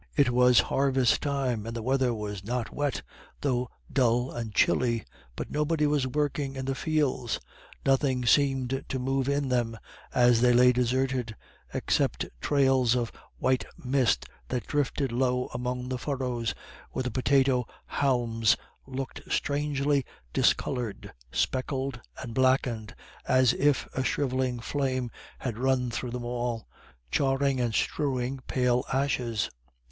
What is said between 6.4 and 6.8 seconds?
in the